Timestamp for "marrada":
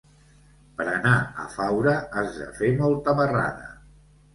3.23-3.75